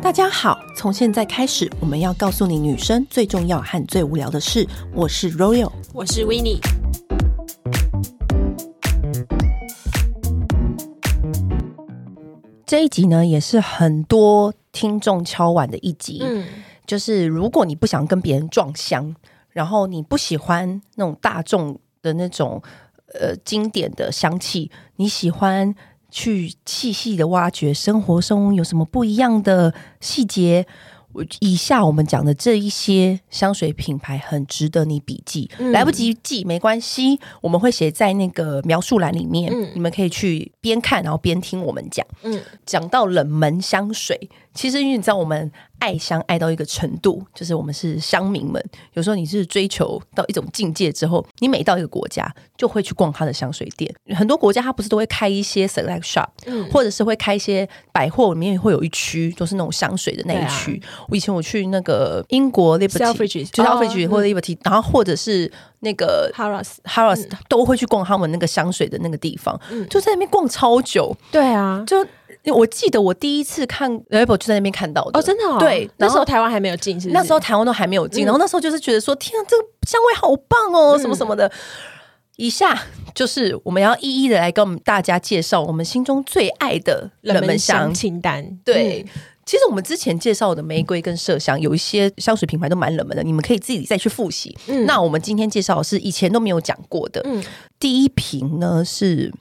[0.00, 4.66] 大家好，从现在开始，我们要告诉你女生最重要和最无聊的事。
[4.94, 6.58] 我是 Royal，我是 Winnie。
[12.64, 16.20] 这一集呢，也是很多听众敲碗的一集。
[16.22, 16.44] 嗯，
[16.86, 19.14] 就是如果你不想跟别人撞香，
[19.50, 22.62] 然后你不喜欢那种大众的那种
[23.14, 25.74] 呃经典的香气，你喜欢。
[26.10, 30.66] 去细细的挖掘生活中有什么不一样的细节。
[31.40, 42.06] 以下我们讲的这一些香水品牌很值得你笔记，嗯、来不及记没关系，我们会写在那个描述栏里面，嗯、你们可以去边看然后边听我们讲。
[42.22, 45.52] 嗯，讲到冷门香水，其实因为你知道我们。
[45.80, 48.60] 爱香爱到一个程度，就是我们是乡民们。
[48.94, 53.94] 有时候你是追求到一种境界之后，你每到一个国家就会去逛它的香水店。
[54.16, 60.82] 很多国家它不是都会开一些 select shop，嗯，或者是会开一些百货里面会有一区就是那种香水的那一区。
[60.84, 71.16] 啊、我以前我去那个英国 Liberty，就是 Selfridges 或者 Liberty，、哦、然后或者是那个 Harrods Harrods 都会去逛他们那个香水的那个地方，嗯、就在那边逛超久。
[71.30, 72.04] 对啊，就。
[72.54, 75.58] 我记得我第一次看 Label 就在那边看到的哦，真的哦。
[75.58, 77.14] 对，那时候台湾还没有进，是是？
[77.14, 81.50] 那时候台湾都还没有进，嗯、然后那时候就是觉得说，天啊，这个香味好棒哦，嗯、什么什么的。
[82.36, 82.80] 以下
[83.14, 88.58] 就是我们要一一的来跟我们大家介绍我们心中最爱的冷门香，清单。
[88.64, 94.56] 对，嗯、其实我们之前介绍的玫瑰跟麝香，有一些香水品牌都蛮冷门的，你们可以自己再去复习。
[94.68, 97.20] 嗯、那我们今天介绍的是以前都没有讲过的。
[97.24, 97.42] 嗯，
[97.80, 99.32] 第一瓶呢是。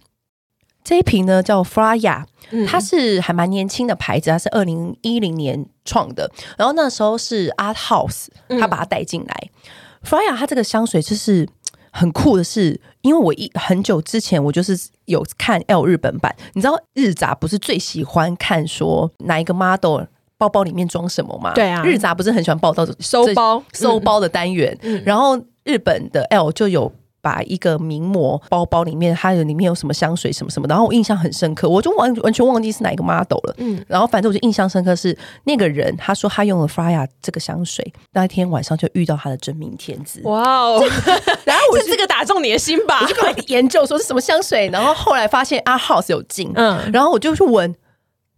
[0.87, 2.23] 这一瓶呢叫 Fraya，
[2.65, 6.31] 它是还蛮年轻的牌子，它是二零一零年创的。
[6.57, 9.35] 然后那时候是 Art House，他把它带进来。
[9.43, 11.45] 嗯、Fraya 它这个香水就是
[11.91, 20.03] 很酷的是，因为我一很久之前我就是有看 L 日本版，你知道日杂不是最喜欢看说哪一个 model
[20.37, 21.51] 包包里面装什么吗？
[21.53, 26.89] 对啊，日杂不是很喜欢报道收包收包的单元，嗯、然后日本的 L 就有。
[27.27, 33.53] 把一个名模包包里面，它的里面有什么香水什么什么，然后我印象很深刻，我就完完全忘记是哪一个 model 了。
[33.57, 40.21] 嗯，然后反正我就印象深刻是那个人，他说他用了 Fraya 这个香水，那一天晚上就遇到他的真命天子。
[40.23, 40.81] 哇哦！
[41.43, 43.01] 然后我是这个打中你的心吧？
[43.01, 47.75] 我就研究说是什么香水，然后后来发现 Art House 有进，嗯，然后我就去闻。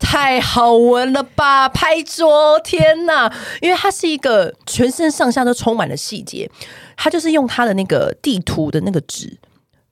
[0.01, 1.67] 太好闻了吧！
[1.67, 3.29] 拍桌，天哪！
[3.59, 6.49] 因为它是一个全身上下都充满了细节，
[6.99, 9.35] 它就是用他的那个地图的那个纸，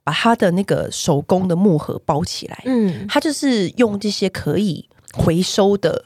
[0.03, 2.61] 把他的那个手工的木盒包起来。
[2.65, 6.03] 嗯，他就是用这些可以回收的。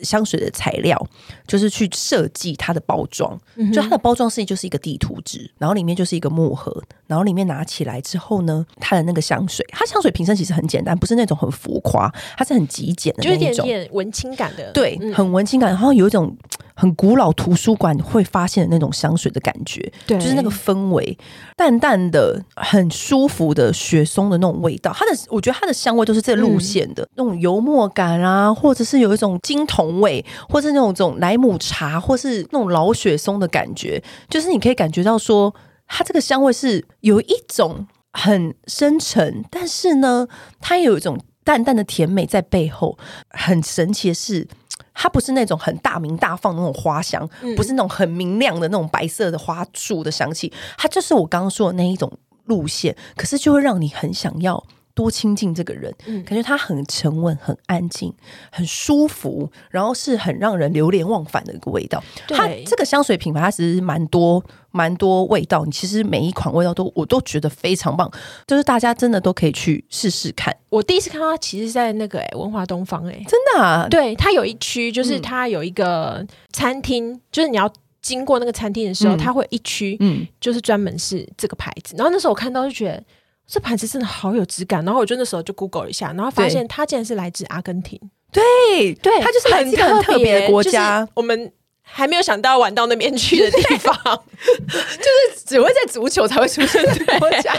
[0.00, 1.00] 香水的材料
[1.46, 16.36] 就是去设计它的包装，嗯、就它的包装设计就是一个地图纸，然后里面就是一个木盒，然后里面拿起来之后呢，它的那个香水，它香水瓶身其实很简单，不是那种很浮夸，它是很极简的那种，就有点点文青感的，对，很文青感，然后有一种。
[16.76, 21.16] 很古老图书馆会发现的那种香水的感觉，对，就是那个氛围，
[21.56, 24.92] 淡淡的、很舒服的雪松的那种味道。
[24.92, 34.02] 它的，我觉得它的香味都是这路线的，嗯、那种油墨感啊，或者是有一种金铜味，或是那种这种莱姆茶，或是那种老雪松的感觉。
[34.28, 35.54] 就是你可以感觉到说，
[35.86, 40.26] 它这个香味是有一种很深沉，但是呢，
[40.60, 42.98] 它有一种淡淡的甜美在背后。
[43.30, 44.48] 很神奇的是。
[44.96, 52.10] 它不是那种很大明大放的那种花香，嗯、不是那种很明亮的那种白色的花束的香气，它就是我刚刚说的那一种
[52.44, 58.12] 路线，可是就会让你很想要多亲近这个人，嗯、感觉他很沉稳、很安静、
[58.50, 62.02] 很舒服，然后是很让人流连忘返的一个味道。
[62.28, 64.42] 它这个香水品牌它其实蛮多。
[64.76, 68.10] 蛮多味道，你其实每一款味道都我都觉得非常棒，
[68.44, 70.52] 就是大家真的都可以去试试看。
[70.68, 77.72] 我第一次看到它，其实在那个哎、欸、文华东方哎、欸，真的啊，对，它有一区就是它有一个餐厅，嗯、就是你要
[78.02, 81.94] 经过那个餐厅的时候，嗯、它会一区嗯，就是专门是这个牌子。
[81.96, 83.04] 然后那时候我看到就觉得
[83.46, 88.00] 这盘子真的好有质感，然后我就那时候就 Google 一下，然后发现它竟然是来自阿根廷，
[88.32, 91.52] 对对，它就是来自一个很特别的国家，我们。
[91.86, 93.94] 还没有想到玩到那边去的地方，
[94.40, 95.04] 就
[95.36, 97.52] 是只会在足球才会出现的国家，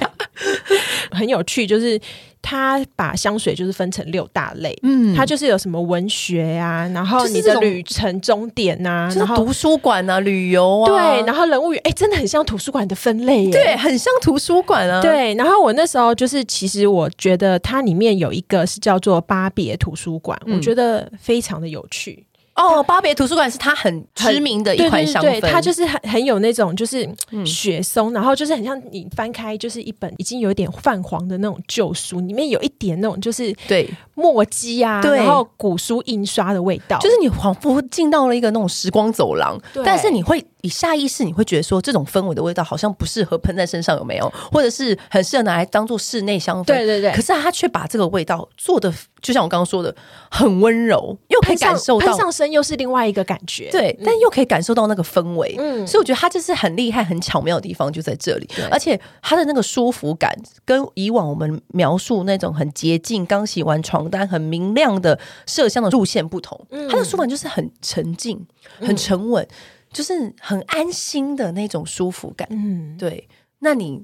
[1.13, 1.67] 很有趣。
[1.67, 2.01] 就是
[2.45, 15.33] 他把香水就是分成六大类，嗯，它就是有什么文学呀、啊，然后你的旅程终点呐、啊，然后图书馆啊，旅游啊，对，然后人物语，哎，真的很像图书馆的分类耶，对，很像图书馆啊，对。
[15.33, 22.27] 然后我那时候就是，其实我觉得它里面有一个是叫做巴别图书馆，嗯、我觉得非常的有趣。
[22.55, 27.07] 哦，巴别图书馆是它很知名的一款香氛，它就是很很有那种就是
[27.45, 33.89] 雪松，嗯、然后就是很像你翻开就是一本已经有点泛黄的那种旧书，里面有一点那种就是对。
[34.17, 35.17] 墨迹啊，对。
[35.17, 39.83] 然后古书印刷的味道，就是你仿佛进到了一个那种时光走廊，对。
[39.85, 40.43] 但是你会。
[40.65, 44.27] 你下意识你会觉得说，这种氛围的味道好像不适合喷在身上，有没有？
[44.51, 46.65] 或者是很适合拿来当做室内香氛？
[46.65, 47.11] 对对对。
[47.11, 48.91] 可是他却把这个味道做的，
[49.21, 49.95] 就像我刚刚说的，
[50.31, 53.69] 很温柔，又可以感受到喷上身又是另外一个感觉。
[53.69, 55.55] 对，但又可以感受到那个氛围。
[55.59, 58.49] 嗯，所以我觉得他这是很厉害、很巧妙的地方就在这里。
[58.71, 60.35] 而且他的那个舒服感，
[60.65, 66.59] 跟以往我们描述那种很洁净、刚洗完床单、很明亮的麝香的路线不同。
[66.71, 68.43] 嗯，他的舒服感就是很沉静、
[68.79, 69.43] 很沉稳。
[69.43, 69.55] 嗯
[69.95, 73.29] 就是很安心的那种舒服感，嗯，对。
[73.59, 74.03] 那你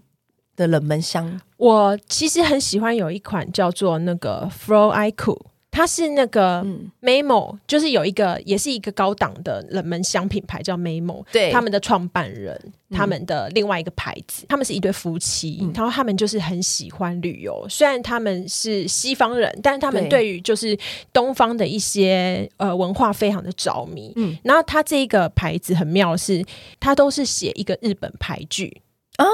[0.55, 5.37] 的冷门香，我其实很喜欢有一款叫做那个 Flow Iku。
[5.71, 6.63] 它是那个
[7.01, 12.59] Mamo，、嗯、就是有一个也是一个高档的冷门香品牌叫 Mamo，对，他们的创办人，
[12.89, 20.21] 嗯、他们的另外一个牌子，他们是一对夫妻，嗯、然后他们就是很喜欢旅游，虽然他们是西方人，但是他们对。
[20.21, 20.77] 于就是
[21.11, 26.45] 东方的一些呃文化非常的着迷，嗯，然后他这个牌子很妙是，是
[26.79, 28.81] 他都是写一个日本牌剧。
[29.17, 29.25] 啊，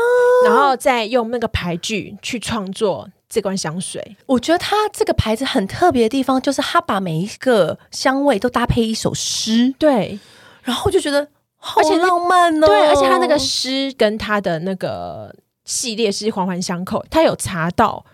[0.45, 3.09] 然后再用那个牌剧去创作。
[3.29, 10.17] 这罐香水，我觉得它这个牌子很特别的地方，就是它把每一个香味都搭配一首诗，对，
[10.63, 11.27] 然后就觉得
[11.57, 12.67] 好浪漫哦。
[12.67, 15.35] 对，而且它那个诗跟它的那个
[15.65, 17.03] 系列是环环相扣。
[17.09, 18.05] 它有茶道，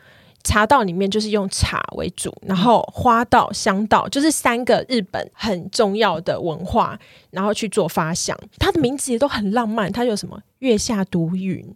[0.44, 6.98] 茶道里面就是用茶为主，然后花道、香道就是三个日本很重要的文化，
[7.30, 8.36] 然后去做发想。
[8.58, 11.76] 它的名字也都很浪漫，它有什么月下独云。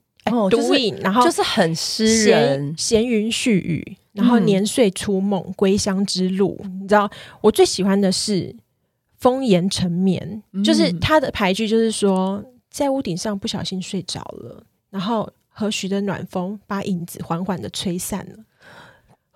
[0.50, 6.60] 独饮，然后就是很诗人，闲云絮语，然后年岁初梦，归乡之路。
[6.80, 7.10] 你知道，
[7.42, 8.56] 我最喜欢的是
[9.20, 18.44] 风言成眠，就是他的牌句，就是说在屋顶上不小心睡着了，然后和煦的暖风把影子缓缓的吹散了。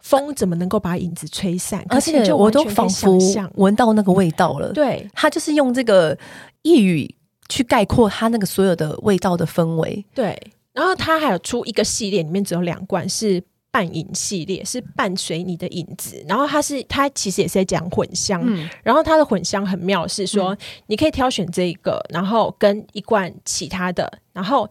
[0.02, 1.86] 风怎么能够把影子吹散？
[1.88, 3.20] 而且我都仿佛
[3.54, 4.74] 闻到那个味道了。
[4.74, 6.18] 对，他就是用这个
[6.64, 7.16] 一语
[7.50, 10.04] 去概括他那个所有的味道的氛围。
[10.16, 10.36] 对。
[10.74, 16.24] 然后它还有出一个系列，里面只有两罐，是半影系列，是伴随你的影子。
[16.28, 20.58] 然后它是它其实也是在讲混香，嗯、然后它的混香很妙，是说
[20.88, 24.70] 你可以挑选这一个，然后跟一罐其他的，然后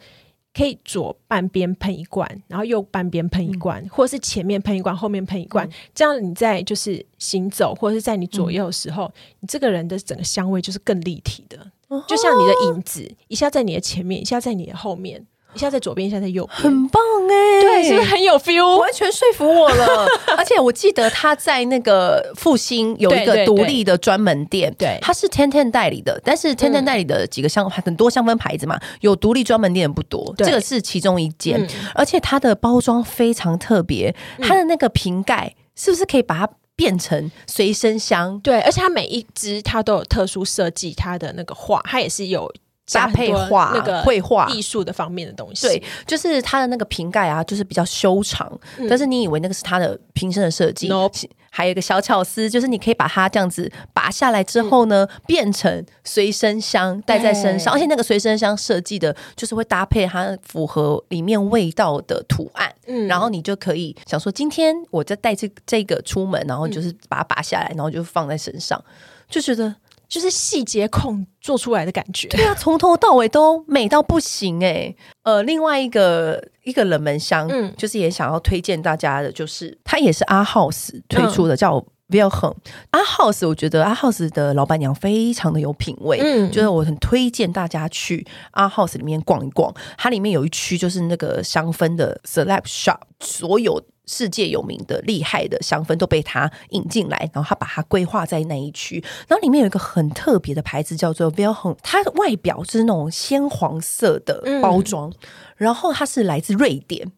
[0.52, 11.58] 可以左半边喷一罐，然后右半边喷一罐，嗯、或者是前面喷一罐，后面喷一罐，嗯、这样你在就是行走或者是在你左右的时候，嗯、你这个人的整个香味就是更立体的，
[11.88, 15.26] 哦、就像你的影子一下在你的前面，一下在你的后面。
[15.54, 17.60] 一下在左边，一下在右边，很棒哎、欸！
[17.60, 18.78] 对，是不是很有 feel？
[18.78, 20.06] 完全说服我了。
[20.38, 26.20] 而且我记得他在那个复兴有一个独立的专门店，对，他是 Ten Ten 代理的。
[26.24, 31.60] 但是 Ten Ten 代理的几个香、嗯、很多香氛牌子嘛，有独立专门店不多，对这个是其中一间。
[31.60, 38.38] 嗯、而且它的包装非常特别，它的那个瓶盖是不是可以把它变成随身香？
[38.40, 42.50] 对，而且它每一支它都有特殊设计，它的那个画，它也是有。
[42.92, 51.10] 搭配画那个绘画艺术的方面的东西，对，就是它的那个瓶盖啊，就是比较修长，嗯、但是你以为那个是它的瓶身的设计？No，
[51.50, 68.82] 还有一个小巧思，就是你可以把它这样子拔下来之后呢，嗯、变成随身香带在身上，而且那个随身香设计的就是会搭配它符合里面味道的图案，嗯，然后你就可以想说，今天我在带这这个出门，然后就是把它拔下来，然后就放在身上，
[69.28, 69.74] 就觉得。
[70.10, 74.96] 就是细节控做出来的感觉，对啊，从头到尾都美到不行诶、欸。
[75.22, 82.54] 呃，另外一个一个冷门香，嗯，就是也想要推荐大家的，就是它也是阿 House 推出的，叫 Wilhelm。
[82.90, 89.74] 阿 House，我觉得阿 House 的老板娘非常的有品味，嗯，就是我很推荐大家去阿 House 里面逛一逛。
[89.96, 93.82] 它里面有一区就是那个香氛的 Select Shop，所有。
[94.10, 99.00] 世界有名的厉害的香氛都被他引进来，然后他把它规划在那一区。
[99.28, 105.14] 然后里面有一个很特别的牌子叫做 v i l h o m 它的外表是那种鲜黄色的包装，嗯、
[105.56, 107.10] 然后它是来自瑞典。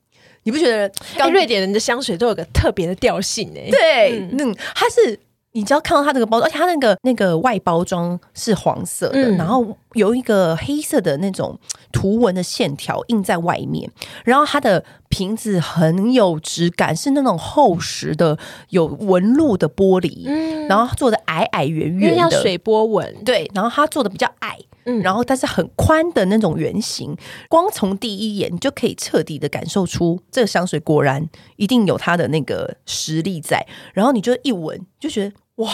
[0.42, 0.92] 你不觉得？
[1.16, 3.70] 刚瑞典人的香水都有个特别的调性诶、欸。
[3.70, 5.18] 对，嗯，它是。
[5.54, 11.58] 你只要看到它这个包装，而且它那个那个外包装是黄色的，嗯、然后有一个黑色的那种
[11.92, 13.90] 图文的线条印在外面，
[14.25, 18.38] 然后它的瓶子很有质感，是那种厚实的
[18.70, 24.58] 有纹路的玻璃，嗯、然后做的矮矮圆圆的，像水波纹，对，然后它做的比较矮。
[24.84, 27.16] 嗯，然后但是很宽的那种圆形，
[27.49, 33.64] 光从第一眼你就可以彻底的感受出这个香水果然一定有它的那个实力在。
[33.94, 35.32] 然后你就一闻就觉得
[35.62, 35.70] 哇，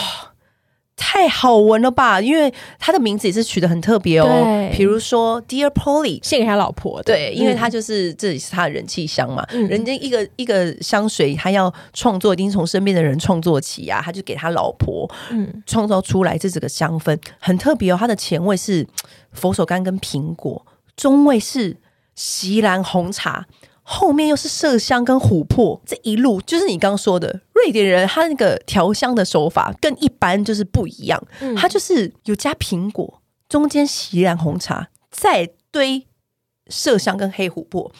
[0.98, 2.20] 太好闻了吧！
[2.20, 7.04] 因为他的名字也是取得很特别哦，比如说 Dear Polly，献给他老婆的。
[7.04, 17.96] 对，因为他就是、嗯、这里是他的人气香嘛，嗯、人家一个一个香水，他要创作，一定从身边的人创作起啊，他就给他老婆，嗯，创造出来这这个香氛很特别哦。
[17.98, 18.84] 它的前味是
[19.32, 21.76] 佛手柑跟苹果，中味是
[22.16, 23.46] 锡兰红茶。
[23.90, 36.06] 后面又是麝香跟琥珀，这一路就是你刚刚说的瑞典人，他那个调香的手法跟一般就是不一样，嗯、他就是有加苹果，中间洗染红茶，再堆
[36.70, 37.90] 麝香跟黑琥珀，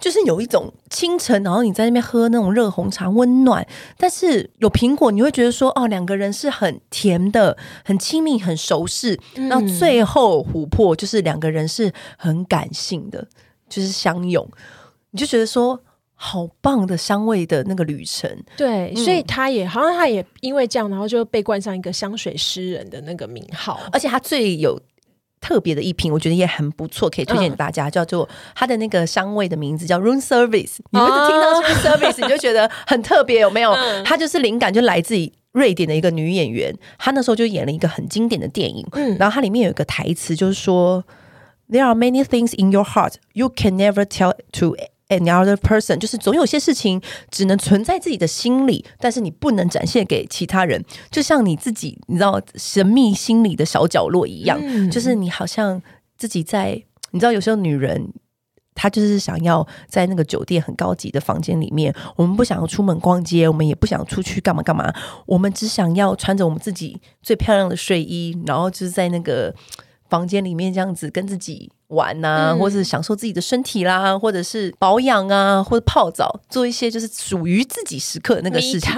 [0.00, 3.64] 就是有一种清晨，然后你在那边喝那种热红茶，温暖，
[3.96, 9.16] 但是有苹果，你会觉得说哦，两个人是很甜的，很亲密，很熟识。
[9.34, 13.28] 然后最后琥珀就是两个人是很感性的，
[13.68, 14.44] 就是相拥。
[15.16, 15.80] 你就觉得说
[16.14, 23.80] 好棒的香味的那个旅程，对，嗯、所以他也好像他也因为这样，然后就被冠上一个香水诗人的那个名号。
[23.90, 24.78] 而且他最有
[25.40, 30.76] 特别的一瓶，我觉得也很不错，可以推荐给大家，嗯、叫做他的那个香味的名字叫 Room Service。
[30.90, 33.74] 你会听到 Room Service，你就觉得很特别，有没有？
[34.04, 41.04] 他、嗯、就是灵感就来自于瑞典的一个女演员，她那时候就演了一个很经典的电影，嗯，然后它里面有一个台词就是说
[41.70, 44.76] ，There are many things in your heart you can never tell to。
[45.08, 50.84] Another person 就是总有些事情只能存在自己的心里，但是你不能展现给其他人。
[51.12, 55.80] 就像你自己，你知道神秘心里的小角落一样，嗯、就是你好像
[56.18, 56.82] 自己在，
[57.12, 58.12] 你知道有时候女人
[58.74, 64.92] 她就是想要在那个酒店很高级的房间里面，我们不想要出门逛街，我们也不想出去干嘛干嘛，
[65.26, 69.54] 我们只想要穿着我们自己最漂亮的睡衣，然后就是在那个
[70.08, 71.70] 房间里面这样子跟自己。
[71.88, 78.92] 玩呐、啊，或者是享受自己的身体啦，嗯、或者是保养啊，或者泡澡，做一些就是属于自己时刻的那个事情，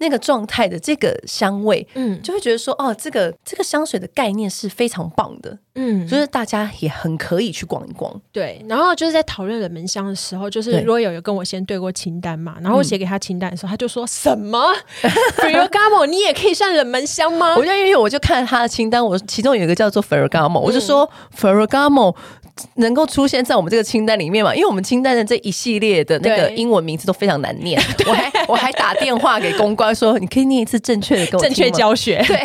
[0.00, 8.20] 那个状态的这个香味，嗯，就会觉得说，哦，这个这个香水的概念是非常棒的，嗯，就是大家也很可以去逛一逛。
[8.30, 14.72] 对，然后就是在讨论冷门香的时候，就是 Royal 有跟我先对过清单嘛，然后我写给他清单的时候，他就说什么
[15.36, 17.54] Ferragamo 你也可以算冷门香吗？
[17.58, 22.14] 我就因为我就看了他的清单，我其中有一个叫做 Ferragamo，我就说 Ferragamo。
[22.76, 24.54] 能够出现在我们这个清单里面嘛？
[24.54, 32.22] 因为我们清单的这一系列的那个英文名字都非常难念， 我还我还打电话给公关说，你可以念一次正确的给我正确教学。
[32.28, 32.38] 对，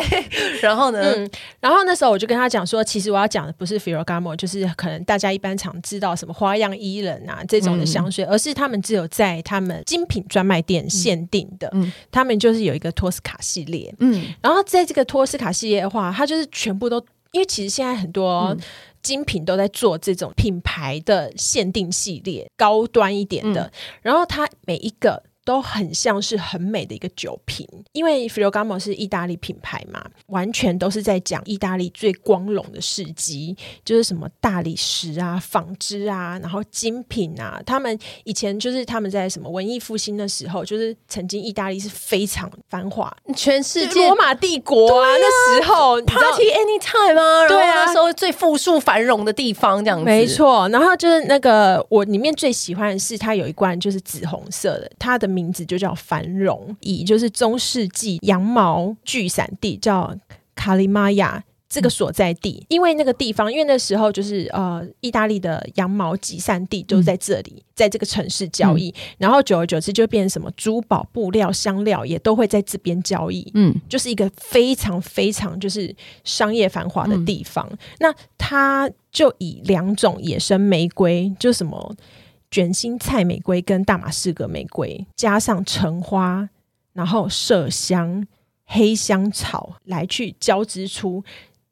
[0.60, 17.00] 然后呢、嗯，然后那时候我就跟他讲说，其实我要讲的不是 Ferragamo，就是可能大家一般常知道什么花样伊人啊这种的香水，嗯、而是他们只有在他们精品专卖店限定的，嗯、他们就是有一个托斯卡系列，嗯，然后在这个托斯卡系列的话，它就是全部都，
[17.30, 18.58] 因为其实现在很多、嗯。
[19.02, 25.22] 精品都在做这种品牌的限定系列，高端一点的，嗯、然后它每一个。
[25.44, 37.60] 都很像是很美的一个酒瓶，因为 Ferragamo 是意大利品牌嘛，完全都是在讲意大利最光荣的事迹，就是什么大理石啊、纺织啊，然后精品啊。
[37.64, 50.68] 他们以前就是他们在什么文艺复兴的时候，就是曾经意大利是非常繁华，全世界罗马帝国啊，啊那时候 Party anytime 啊，对啊，那时候最富庶繁荣的地方这样子，没错。
[50.68, 55.50] 然后就是那个我里面最喜欢的是它有一罐就是紫红色的，它的名。
[55.50, 60.16] 字就叫繁荣，以就是中世纪羊毛聚散地叫
[60.54, 77.66] 卡利玛亚这个所在地，嗯、因为那个地方，因为那时候就是呃，意大利的羊毛集散地就在这里，嗯、在这个城市交易，嗯、然后久而久之就变成什么珠宝、布料、香料也都会在这边交易，嗯，就是一个非常非常就是商业繁华的地方。
[77.72, 81.96] 嗯、那它就以两种野生玫瑰，就什么。
[82.50, 86.48] 卷心菜玫瑰跟大马士革玫瑰，加上橙花，
[86.92, 88.26] 然后麝香、
[88.66, 91.22] 黑香草来去交织出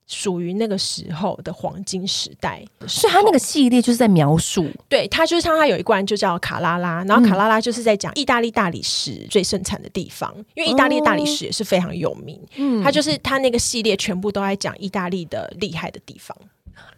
[0.06, 2.64] 属于那个时候的黄金时代。
[2.87, 12.40] 所以它那个系列就是在描述，对，它就是像它有一罐就叫卡拉拉，然后卡拉拉就是在讲意大利大理石最盛产的地方，因为意大利大理石也是非常有名。
[12.56, 16.37] 嗯，它就是它那个系列全部都在讲意大利的厉害的地方。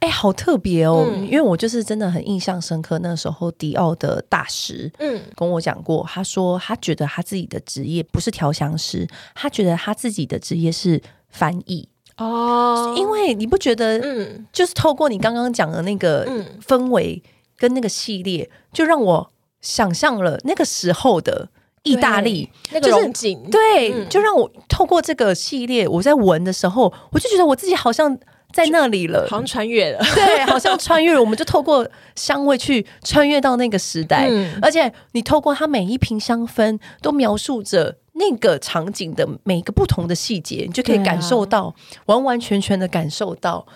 [0.01, 1.07] 哎、欸，好特别哦！
[1.11, 12.95] 嗯、因为我就是真的很印象深刻，那时候迪奥的大师嗯跟我讲过，他说他觉得他自己的职业不是调香师，他觉得他自己的职业是翻译哦。
[12.97, 16.27] 因为你不觉得，嗯，就是透过你刚刚讲的那个
[16.67, 17.23] 氛围
[17.59, 21.51] 跟那个系列，嗯、就让我想象了那个时候的
[21.83, 23.51] 意大利那个风景。
[23.51, 28.19] 对，嗯、就让我透过这个系列，我在闻的时候，我就觉得我自己好像。
[28.53, 31.21] 在那里了，好像穿越了， 对，好像穿越了。
[31.21, 41.75] 我们就透过香味去穿越到那个时代，嗯、而且你透过它每一瓶香氛，都描述着那个场景的每个不同的细节，你就可以感受到，啊、
[42.07, 43.67] 完完全全的感受到，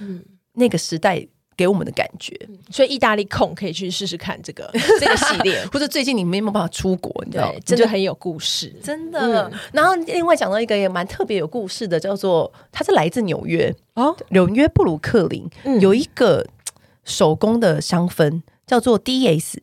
[0.55, 1.27] 那个时代
[1.57, 2.35] 给我们的感觉。
[2.49, 4.71] 嗯、所以意大利控可以去试试看这个
[5.01, 9.21] 这个系列， 或者最近你没有办法出国，你知道，真的很有故事，真的。
[9.21, 16.47] 嗯、然后另外讲到一个也蛮特别有故事的，叫做它是来自纽约哦，纽约布鲁克林、嗯、有一个
[17.05, 19.63] 手工的香氛叫做 D S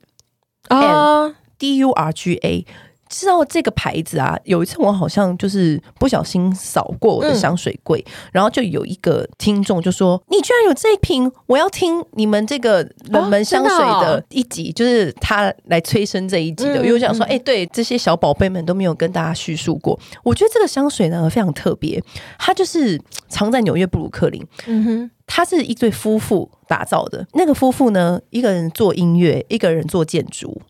[0.67, 2.65] 啊 D U R G A。
[3.11, 4.39] 知道这个牌子啊？
[4.45, 16.75] 有一次我好像就是不小心扫过我的香水柜，嗯、然后就有一个听众就说：“你居然有这一瓶，我要听你们这个冷门香水的一集，哦哦、就是他来催生这一集的。
[16.75, 22.01] 嗯”因为我想说：“哎、欸，对，这些小宝贝们都没有跟大家叙述过。”我觉得这个香水呢非常特别，
[22.39, 24.41] 它就是藏在纽约布鲁克林。
[24.67, 27.25] 嗯哼，它是一对夫妇打造的。
[27.31, 30.61] 那个夫妇呢，一个人做音乐，一个人做建筑。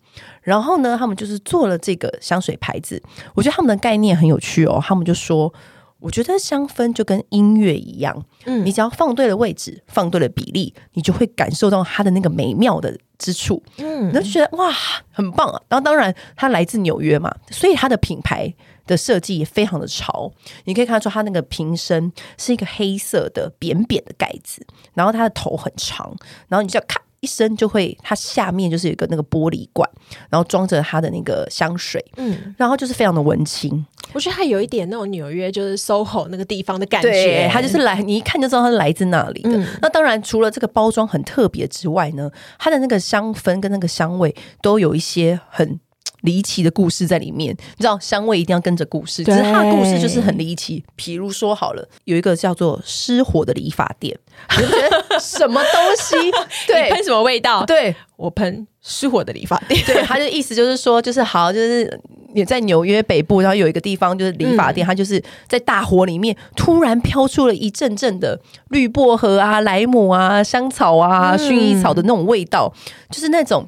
[0.43, 3.01] 然后呢，他们就是做了这个香水牌子。
[3.33, 4.79] 我觉得他们的概念很有趣哦。
[4.79, 5.51] 他们就说
[5.99, 13.63] ：“我觉得香氛就跟音乐一样，嗯，你只要放对了位置，放对了比例，你就会感受到它的那个美妙的之处。
[13.77, 14.71] 嗯，然后就觉得哇，
[15.11, 15.59] 很棒啊。
[15.67, 18.53] 然后当然，它来自纽约嘛，所以它的品牌
[18.91, 20.31] 的设计也非常的潮。
[20.65, 26.13] 你可以看出它那个瓶身是一个黑色的扁扁的盖子，然后它的头很长，
[26.47, 29.87] 然后你就要咔。”一声就会，它下面就是有一个那个玻璃罐，
[30.31, 33.85] 然后装着它的那个香水，嗯，然后就是非常的文青。
[34.11, 39.55] 我觉得它有一点那种纽约就是 SOHO 那个地方的感觉，它就是来你一看就知道它是来自那里的。
[39.55, 45.79] 嗯、那当然，除了这个包装很特别之外呢，它的那个香氛跟那个香味都有一些很
[46.21, 50.83] 离奇的故事在里面，你知道香味一定要跟着故事，只是它的故事就是很离奇。
[50.95, 54.17] 比如说好了，有一个叫做失火的理发店，
[54.59, 56.15] 你觉得什么东西？
[56.67, 57.65] 对，喷什么味道？
[57.65, 59.83] 对，我喷失火的理发店。
[59.85, 61.99] 对，他的意思就是说，就是好，就是
[62.33, 73.67] 你在纽约北部，然后有一个地方就是理发店，嗯、它就是在大火里面突然飘出了一阵阵的绿薄荷啊、莱姆啊、香草啊、薰衣草的那种味道，嗯、就是那种。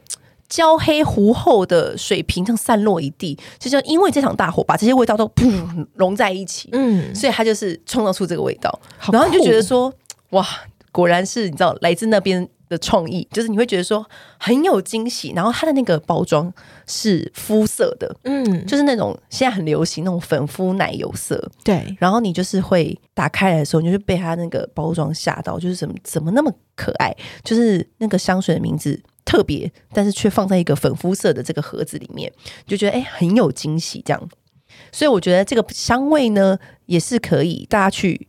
[0.54, 8.80] 焦黑糊厚的水瓶这样散落一地，就像因为这场大火把这些味道都噗融在一起，嗯，所以它就是创造出这个味道，
[9.12, 9.92] 然后你就觉得说，
[10.30, 10.48] 哇，
[10.92, 14.06] 果然是你知道来自那边的创意，就是你会觉得说
[14.38, 15.34] 很有惊喜。
[15.36, 16.54] 然后它的那个包装
[16.86, 21.84] 是肤色的，嗯，就是那种现在很流行那种粉肤奶油色，对。
[21.98, 27.12] 然后你就是会打开来的时候，你就被它那个包装吓到，就是怎么怎么那么可爱，
[27.44, 29.02] 就是那个香水的名字。
[29.26, 32.32] 特别，但是却放在一个粉肤色的这个盒子里面，
[32.68, 34.30] 就觉得哎、欸、很有惊喜这样。
[34.92, 36.58] 所以我觉得这个香味呢，
[36.88, 38.28] 也是可以大家去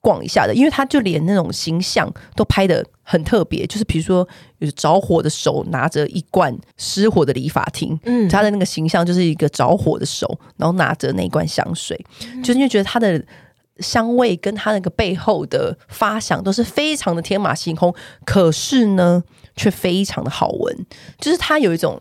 [0.00, 4.26] 逛一下的，因为它就连那种形象都拍的很特别，就是比如说
[4.58, 11.98] 有着火的手拿着一罐失火的理发厅，嗯，他的那个形象就是一个着火的手，然后拿着那一罐香水，
[12.34, 13.22] 嗯、就是因为觉得它的
[13.78, 17.94] 香味跟它那个背后的发想都是非常的天马行空，
[18.26, 19.24] 可是呢。
[19.58, 20.86] 却非常的好闻，
[21.18, 22.00] 就是它有一种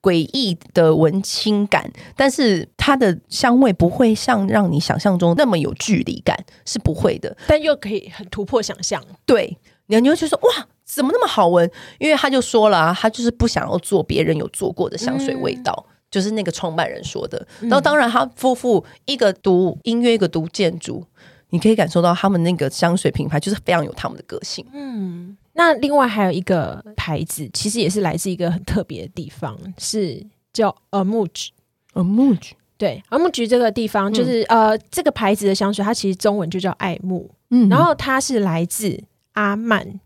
[0.00, 9.02] 诡异的文青感，但是它的香味不会像让你想象中那么有距离感，是不会的，但又可以很突破想象。
[9.26, 11.70] 对，你你会觉得说哇，怎么那么好闻？
[11.98, 17.46] 因为他就说了啊，他就是不想要做别人有做过的香水味道，嗯、就是那个创办人说的。
[17.60, 21.04] 然后当然，他夫妇一个读音乐，一个读建筑，
[21.50, 24.64] 你可以感受到他们那个香水品牌就是非常有他们的个性。
[24.72, 25.36] 嗯。
[25.60, 31.48] 那另外还有一个牌子，其实也是来自一个很特别的地方，是叫 Amouage。
[31.92, 37.30] Amouage，对，Amouage 这个地方就是、嗯、呃，这个牌子的香水，它其实中文就叫爱慕。
[37.50, 38.98] 嗯，然后它是来自
[39.32, 40.00] 阿曼。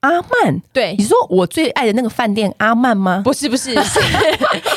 [0.00, 3.20] 阿曼，对，你说我最爱的那个饭店阿曼吗？
[3.24, 4.00] 不是，不是，是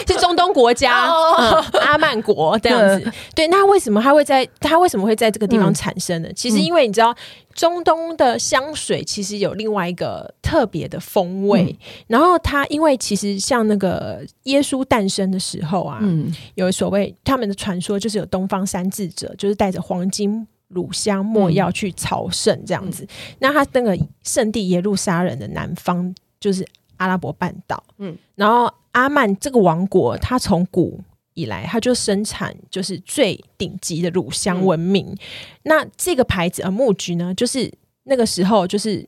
[0.07, 3.11] 是中东国家、嗯、阿曼国这样子。
[3.35, 6.29] 对，那为什么它会在它为什么会在这个地方产生呢？
[6.29, 7.15] 嗯、其实因为你知道，
[7.53, 11.65] 中东的香水其实有另外一个特别的风味。
[11.69, 20.47] 嗯、然后它因为其实像那个耶稣诞生的时候啊，嗯，有所谓他们的传说，就是有东方三智者，就是带着黄金。
[20.73, 23.07] 乳香、没药去朝圣这样子，嗯、
[23.39, 26.65] 那他那个圣地耶路撒冷的南方就是
[26.97, 30.99] 阿拉伯半岛，嗯，然后阿曼这个王国，它从古
[31.33, 35.07] 以来，它就生产就是最顶级的乳香闻名。
[35.07, 35.17] 嗯、
[35.63, 37.71] 那这个牌子 Amouage 呢，就是
[38.03, 39.07] 那个时候就是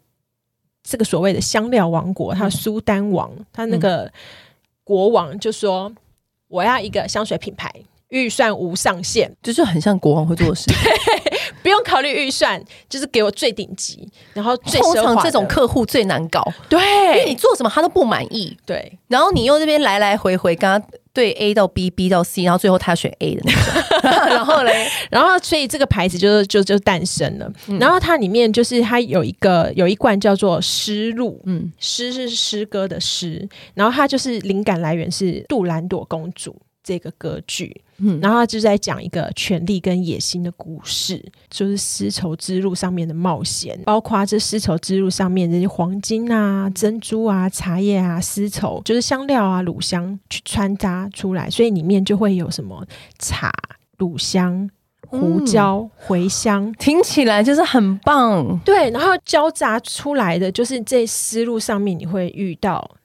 [0.83, 4.11] 这个所谓的香料王国，他苏丹王，他那个
[4.83, 5.93] 国王就说
[6.47, 7.71] ：“我要一个香水品牌，
[8.09, 10.65] 预算无上限。”就是很像国王会做的事。
[11.63, 14.83] 不用考虑预算，就是给我最顶级，然后最。
[14.83, 18.99] 通常这种客户最难搞，对，因为你做什么他都不满意，对。
[19.07, 24.11] 然后你又这边来来回回跟他对 A 到 B，B 到 C，然后最后他选 A 的那种。
[24.27, 27.49] 然后嘞，然后所以这个牌子就就就诞生了。
[27.69, 36.55] 嗯、然后它里面就是它有一个有一罐叫做诗露，嗯，诗是诗歌的诗，然后它就是灵感来源是杜兰朵公主。
[36.83, 52.85] 这个歌剧，嗯，然后他就在讲一个权力跟野心的故事，就是丝绸之路上面的冒险，包括这丝绸之路上面这些黄金啊、珍珠啊、茶叶啊、丝绸，就是香料啊、乳香去穿插出来，所以里面就会有什么
[53.17, 53.51] 茶、
[53.97, 54.69] 乳香、
[55.07, 58.59] 胡椒、茴香，嗯，听起来就是很棒。
[58.65, 62.97] 对，然后交杂出来的就是这思路上面你会遇到。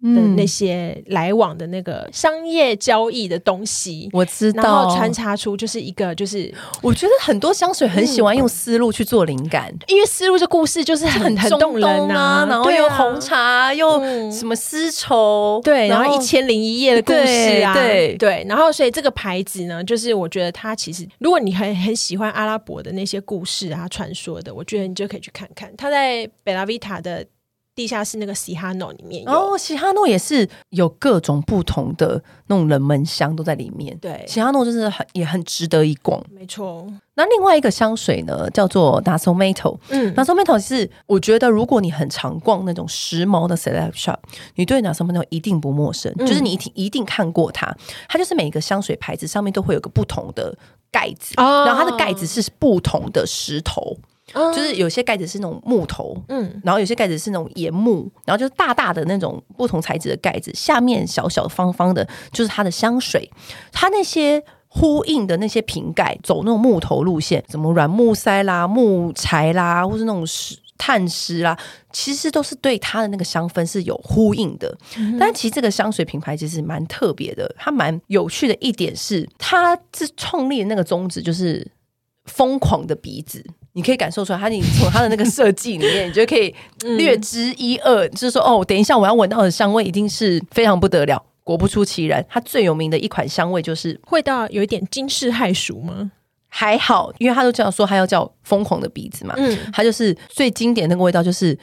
[0.00, 27.26] 的那些来往的那个商业交易的东西，我知道，然后穿插出就是一个，就是我觉得很多香水很喜欢用丝路去做灵感，嗯、因为丝路这故事就是很很动人啊，然后又红茶，又什么丝绸，对，然后一千零一夜的故事啊，对对，然后所以这个牌子呢，就是我觉得它其实，如果你很很喜欢阿拉伯的那些故事啊、传说的，我觉得你就可以去看看，它在贝拉维塔的。
[27.78, 33.96] 地下室那个西哈诺里面有哦，西哈诺也是有各种不同的那种冷门香都在里面。
[33.98, 36.20] 对，西哈诺就是很也很值得一逛。
[36.28, 36.84] 没错。
[37.14, 39.78] 那另外一个香水呢，叫做 Nasometo。
[39.90, 44.18] 嗯，Nasometo 是我觉得如果你很常逛那种时髦的 Celeb Shop，
[44.56, 47.72] 你对 Nasometo 一定不陌生，嗯、就是你一定一定看过它。
[48.08, 50.52] 它就是每个香水牌子上面都会有个不同的
[50.90, 53.96] 盖子，哦、然后它的盖子是不同的石头。
[54.34, 63.30] 就是有些盖子是那种木头，嗯，然后有些盖子是那种岩木，然后就是大大的那种不同材质的盖子，下面小小方方的，就是它的香水。
[63.72, 71.58] 它那些呼应的那些瓶盖，走那种木头路线，什么软木塞啦、木材啦，或是那种石碳石啦，
[71.90, 74.76] 其实都是对它的那个香氛是有呼应的。
[74.96, 81.66] 嗯、但其实这个香水品牌其实蛮特别的，它蛮有趣的一点是，它是创立的那个宗旨就是
[82.26, 83.44] 疯狂的鼻子。
[83.78, 86.52] 你可以感受出来，它你从它的那个设计里面，你就可以
[86.96, 88.04] 略知一二。
[88.08, 91.24] 嗯、就是说，哦，等一下我要闻到的香味一定是非常不得了。
[91.44, 96.10] 果不出其然，它最有名的一款香味就是会到有一点惊世骇俗吗？
[96.48, 99.34] 还好，因为他都这样说，他要叫疯狂的鼻子嘛。
[99.36, 101.56] 嗯，它就是最经典的那个味道，就是。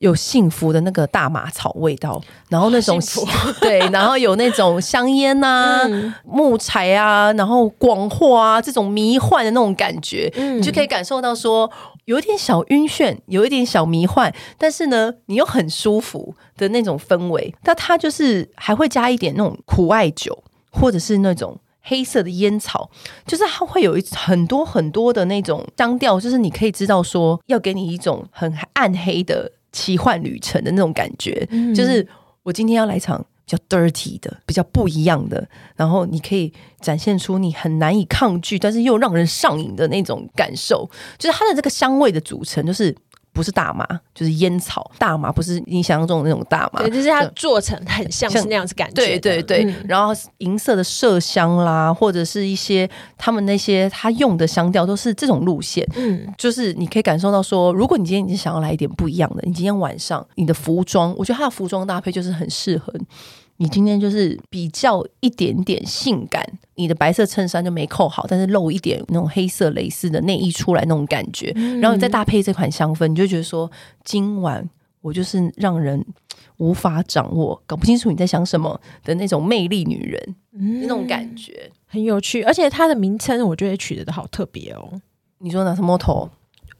[0.00, 3.00] 有幸福的那个大麻草味道，然后那种
[3.60, 11.70] 对，然后有那种香烟啊、 嗯、木材啊，然后广货啊这种迷幻的那种感觉，嗯、你就可以感受到说
[12.04, 17.54] 有一点小晕眩，有一点小迷幻，但是呢，你又很舒服的那种氛围。
[17.64, 22.88] 那它就是还会加一点那种苦艾酒，或者是那种黑色的烟草，
[23.26, 29.52] 就是它会有一很多很多的那种香调，就是你可以知道说要给你一种很暗黑的。
[29.72, 32.06] 奇幻旅程的那种感觉，嗯、就是
[32.42, 40.88] 我今天要来一场比较 dirty 的、比较不一样的，然后你可以展现出你很难以抗拒，但是又让人上瘾的那种感受。
[41.18, 42.94] 就是它的这个香味的组成，就是。
[43.38, 44.90] 不是大麻，就是烟草。
[44.98, 48.94] 大麻不是你想象中的那种大麻，对，就是它做成很像是那样子感觉。
[48.96, 55.86] 对对对，嗯、然后银色的麝香啦，或者是一些他们那些他用的香调都是这种路线。
[55.94, 62.92] 嗯，就是你可以感受到说，如果你今天已经想要来一点不一样的，你今天晚上你的服装，我觉得它的服装搭配就是很适合。
[63.58, 66.44] 你今天就是比较一点点性感，
[66.76, 73.70] 你的白色衬衫就没扣好，但是露一点那种黑色蕾丝的内衣出来那种感觉，嗯、然后你再搭配这款香氛，你就觉得说
[74.04, 74.68] 今晚
[75.00, 76.04] 我就是让人
[76.58, 82.42] 无法掌握、搞不清楚你在想什么的那种魅力女人，嗯、那种感觉很有趣。
[82.42, 85.00] 而且它的名称我觉得取得的好特别哦。
[85.38, 86.28] 你说哪什么头？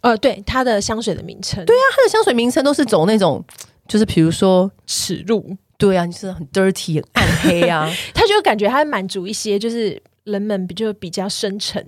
[0.00, 3.42] 呃，对，它的香水的名称，对啊，它的香水名称都是走那种，
[3.88, 5.56] 就是比如说耻辱。
[5.78, 11.80] 对啊，你是很 dirty、很暗黑啊， 他就感觉他满足一些，就是人们比就比较深沉，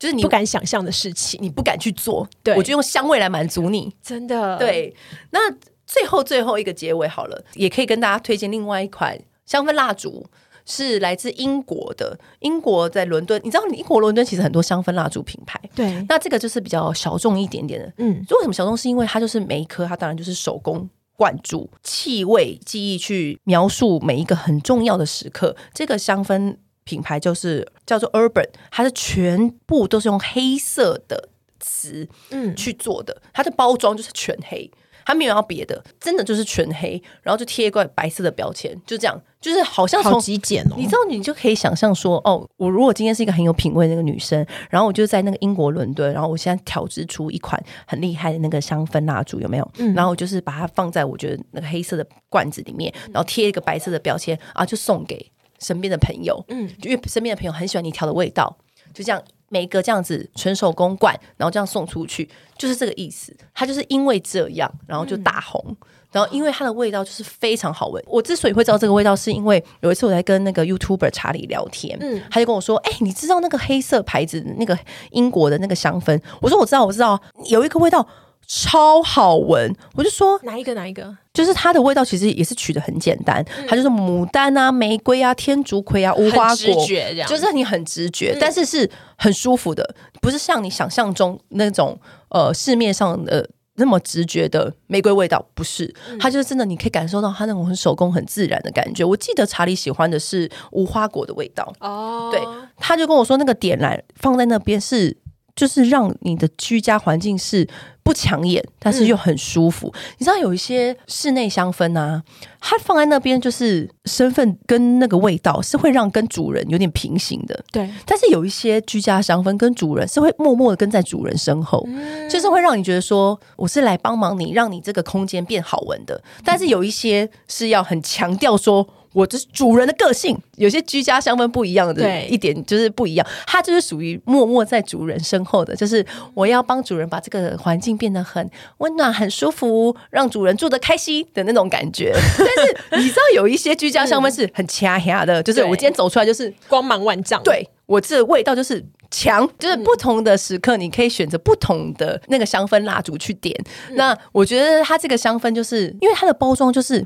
[0.00, 2.28] 就是你不敢想象的事情，你不敢去做。
[2.42, 4.58] 对，我就用香味来满足你，真的。
[4.58, 4.92] 对，
[5.30, 5.38] 那
[5.86, 10.26] 最后最后一个结尾好了，也可以跟大家推荐另外一款香氛蜡烛，
[10.64, 12.18] 是来自英国的。
[12.40, 15.60] 英国在伦敦，你知道，英国伦敦其实很多香氛蜡烛品牌。
[15.72, 17.92] 对，那这个就是比较小众一点点的。
[17.98, 18.76] 嗯，为什么小众？
[18.76, 20.90] 是因为它就是每一颗，它当然就是手工。
[21.16, 25.56] 灌注气味记忆去描述每一个很重要的时刻。
[25.72, 34.70] 这个香氛品牌就是叫做 Urban，它是全部都是用黑色的词嗯去做的，它的包装就是全黑。
[35.06, 40.74] 它没有要别的，真的就是全黑，然后就贴一块白色的标签，就这样，就是好像好极简哦。
[40.76, 49.72] 你知道，你就可以想象说，哦，我如果今天是一个很有品味的那个女生，然后我就在那个英国伦敦，然后我现在调制出一款很厉害的那个香氛蜡烛，有没有？
[49.78, 58.58] 嗯，然后我就是把它放在我觉得那个黑色的罐子里面，然后贴一个白色的标签啊，就送给身边的朋友，嗯，因为身边的朋友很喜欢你调的味道，
[58.92, 63.36] 就这样每一个这样子纯手工罐，然后这样送出去，就是这个意思。
[63.54, 65.64] 它就是因为这样，然后就大红。
[65.68, 65.76] 嗯
[66.12, 68.02] 然后，因为它的味道就是非常好闻。
[68.06, 74.78] 我之所以会知道这个味道，是因为有一次我在跟那个 YouTuber 查理聊天，嗯，他就跟我说：“哎、欸，你知道那个黑色牌子那个
[75.10, 78.06] 英国的那个香氛？”我说：“我知道，我知道，有一个味道
[78.46, 80.72] 超好闻。”我就说：“哪一个？
[80.72, 81.14] 哪一个？
[81.36, 86.86] 就是它的味道其实也是取的很简单，嗯、它就是牡丹啊、玫瑰啊、天竺葵啊、无花果，
[87.28, 93.46] 就是你很直觉，嗯、但是是很舒服的，不是像你想象中那种呃市面上的。”
[93.78, 99.04] 那么直觉的玫瑰味道不是，它就是真的，你可以感受到它那种很手工、很自然的感觉。
[99.04, 102.40] 我记得查理喜欢的是无花果的味道哦，对，
[102.78, 105.14] 他就跟我说那个点燃放在那边是。
[105.56, 107.66] 就是让你的居家环境是
[108.02, 109.88] 不抢眼，但是又很舒服。
[109.88, 112.22] 嗯、你知道有一些室内香氛啊，
[112.60, 117.58] 它放在那边就是身份跟那个味道是会让跟主人有点平行的。
[117.72, 126.22] 对，但是有一些居家香氛跟主人是会默默的跟在主人身后，嗯、就是会让你觉得说我是来帮忙你，让你这个空间变好闻的。
[126.44, 128.86] 但是有一些是要很强调说。
[129.16, 142.12] 我这是主人的个性，有些居家香氛不一样的一点就是不一样，它就是属于默默在主人身后的，就是我要帮主人把这个环境变得很温暖、很舒服，让主人住得开心的那种感觉。
[142.36, 147.42] 但是你知道，有一些居家香氛是很掐牙的，就是我今天走出来就是光芒万丈。
[147.42, 153.58] 对，我这味道就是强，就是不同的时刻你可以选择不同的那个香氛蜡烛去点。
[153.92, 157.02] 那我觉得它这个香氛就是因为它的包装就是。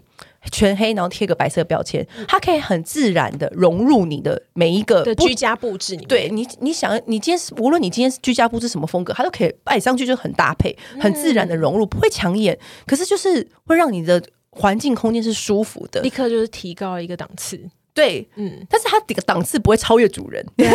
[0.51, 6.09] 全黑，然后贴个白色标签，它可以很自然的融入你的每一个的居家布置里面。
[6.09, 12.59] 对你，你想，你今天是无论你今天是居家布置什么风格，它都可以摆上去，就很搭配，很自然的融入，不会抢眼。
[12.87, 17.61] 可是就是会让你的环境空间是舒服的，立刻就是提高一个档次。
[17.93, 20.45] 对，嗯，但是它这个档次不会超越主人。
[20.57, 20.67] 对，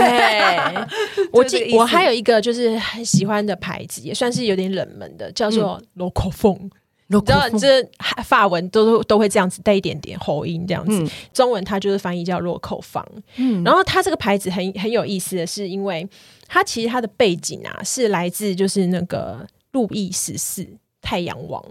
[1.32, 6.70] 我记我还有一个就是很喜欢的牌子，也算是有点冷门的，叫做 Local Phone。
[7.08, 7.88] 你知道，这
[8.24, 11.04] 法文都都会这样子带一点点喉音，这样子。
[11.04, 13.06] 嗯、中文它就是翻译叫洛口芳。
[13.36, 16.08] 嗯，然后它这个牌子很很有意思的是，因为
[16.48, 20.68] 它其实它的背景啊是来自就是那个路易十四
[21.00, 21.64] 太阳王。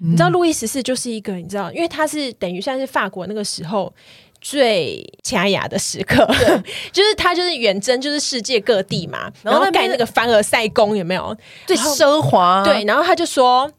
[0.00, 3.90] 嗯、你知道路易十四就是一个你知道，因为他是等于算是法国那个时候
[4.42, 6.26] 最掐牙的时刻，
[6.92, 11.34] 就是他就是远征就是世界各地嘛，然后盖那个凡尔赛宫有没有？
[11.66, 12.62] 最奢华。
[12.62, 13.72] 对，然后他就说。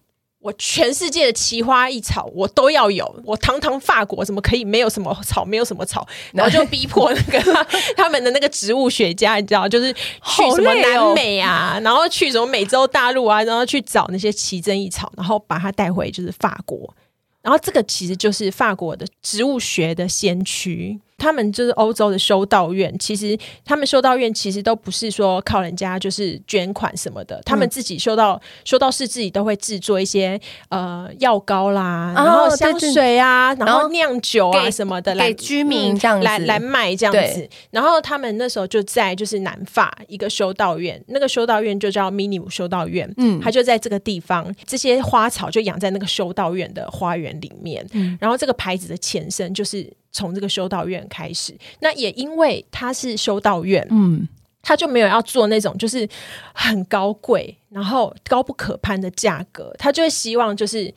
[0.45, 6.07] 我全世界的奇花异草我都要有，我堂堂法国怎么可以没有什么草，没有什么草？
[6.33, 7.63] 然后就逼迫那个他，
[7.97, 16.93] 他们的那个植物学家，你知道，就是去什么南美啊，然后去什么美洲大陆啊，然后去找那些奇珍异草，然后把它带回就是法国。
[17.41, 20.99] 然后这个其实就是法国的植物学的先驱。
[21.17, 37.49] 他们就是欧洲的修道院，其实他们修道院其实都不是说靠人家就是捐款什么的，嗯、他们自己修道修道士自己都会制作一些呃药膏啦，然后香水啊，然后酿酒啊什么的，来给居民这样子、嗯、来来卖这样子。
[37.71, 49.89] 然后他们那时候就在就是南法一个修道院，那个修道院就叫米尼姆修道院，嗯，他就在这个地方，这些花草就养在那个修道院的花园里面，嗯，然后这个牌子的前身就是。
[50.15, 54.25] 从这个修道院开始，那也因为它是修道院，嗯，
[54.61, 56.07] 他就没有要做那种就是
[56.53, 60.93] 很高贵，然后高不可攀的价格，他就会希望就是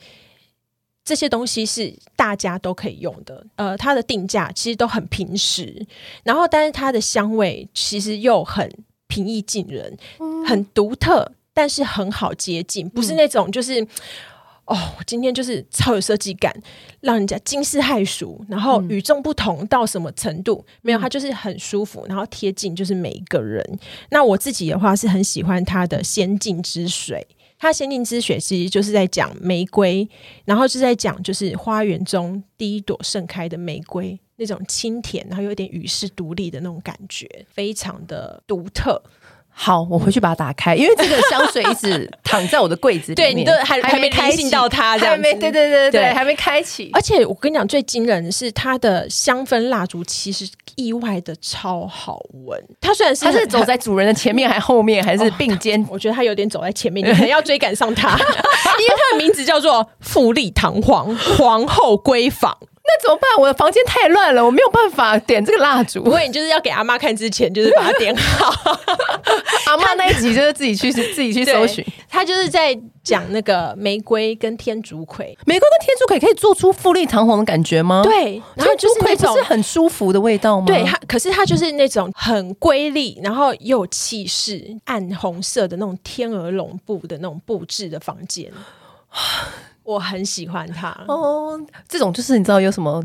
[1.03, 3.45] 这些东西是大家都可以用的。
[3.57, 5.85] 呃，它的定价其实都很平实，
[6.23, 8.71] 然后但是它的香味其实又很
[9.07, 13.81] 平易近人，嗯、很独特，但是很好接近，不是那种就是。
[13.81, 13.87] 嗯
[14.69, 16.55] 哦，我今天就是超有设计感，
[17.01, 20.63] 让人家惊世骇俗，然后与众不同到什么程度？
[20.67, 23.63] 嗯、没有，它就是很舒服，然后贴近就是每一个人。
[24.11, 27.27] 那我自己的话是很喜欢它的仙境之水，
[27.57, 30.07] 它仙境之水其实就是在讲玫瑰，
[30.45, 39.01] 然后是在讲就是花园中第一朵盛开的玫瑰那种清甜，然后有点与世独立的那种感觉，非常的独特。
[39.61, 46.89] 好，我回去把它打开，因为这个香水一直躺在我的柜子里面， 对，你都还还没开信到它，还没，对对对对，还没开启。
[46.93, 52.57] 而且我跟你讲，最惊人的是它的香氛蜡烛，其实意外的超好闻。
[52.79, 55.85] 它虽然是它是走在主人的前面，还后面，还是 并肩？
[55.89, 62.57] 我觉得它有点走在前面，你可能要追赶上它， 因为它的名字叫做富丽堂皇皇后闺房。
[62.81, 63.29] 那怎么办？
[63.37, 66.01] 我的房间太乱了，我没有办法点这个蜡烛。
[66.03, 68.79] 不过你就是要给阿妈看之前，就是把它点好。
[69.67, 71.85] 阿妈那一集就是自己去自己去搜寻。
[72.07, 78.01] 他就是在讲那个玫瑰跟天竺葵，玫瑰跟天竺葵可以做出富丽堂皇的感觉吗？
[78.03, 80.65] 对，然后就是那种是很舒服的味道吗？
[80.65, 88.51] 对，它可是它就是那种很瑰丽，然后又有气势，暗红色的那种天鹅绒布的那种布置的房间，
[89.93, 91.59] 我很喜欢他哦。
[91.87, 93.03] 这种就是你知道有什么？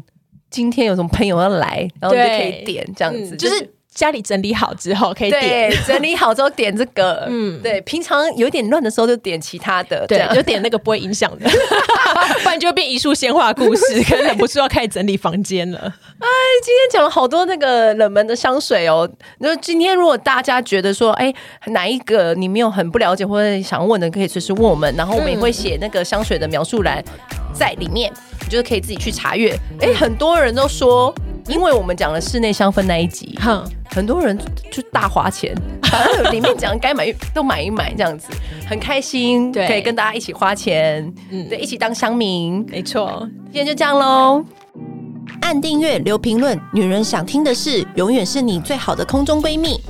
[0.51, 3.71] 今天有什么朋友要来，然后你就可以点这样子，就是。
[3.95, 11.49] 家里整理好之后可以点，整理好之后点这个， 嗯，对，平常有点乱的时候就点其他的，对，就点那个不会影响的，
[12.43, 15.79] 不然就会变一束鲜花故事，可能忍不住要开始整理房间了。
[15.79, 16.29] 哎，
[16.65, 21.33] 今天讲了好多那个冷门的香水哦，那今天如果大家觉得说，哎，
[21.67, 27.01] 哪一个你没有很不了解或者想问的，可以随时问我们，然后我们也会写那个香水的描述栏
[27.53, 29.57] 在里面，你就是可以自己去查阅。
[29.81, 31.15] 哎，很多人都说。
[31.47, 34.39] 因为我们讲了室内香氛那一集，哼，很多人
[34.71, 35.55] 就大花钱，
[35.85, 38.29] 反正里面讲该买都买一买，这样子
[38.69, 43.29] 很开心，对，可以跟大家一起花钱，嗯，对，一起当乡民，没错。
[43.53, 44.45] 今天就这样喽，
[45.43, 49.81] 按订阅，留评论，女人想听的事，永远是你最好的空中闺蜜。